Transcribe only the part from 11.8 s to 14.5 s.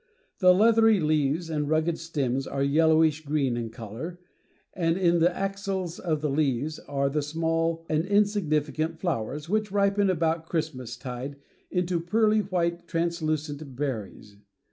pearly white translucent berries.